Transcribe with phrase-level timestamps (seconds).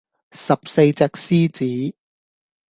[0.31, 1.51] 十四隻獅
[1.91, 1.95] 子